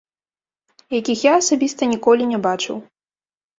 [0.99, 2.83] Якіх я асабіста ніколі не бачыў.